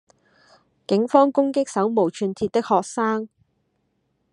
[0.87, 3.29] 警方攻擊手無寸鐵的學生